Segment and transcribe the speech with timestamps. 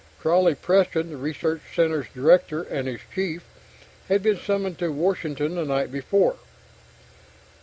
[0.19, 3.43] Crawley Preston, the research center's director and his chief,
[4.09, 6.37] had been summoned to Washington the night before.